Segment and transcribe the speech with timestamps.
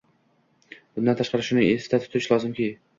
[0.95, 2.73] Bundan tashqari shuni esda tutish lozimki